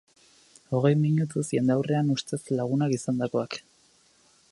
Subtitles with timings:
[0.77, 3.59] Hogei minutuz jendaurrean ustez lagunak izandakoak.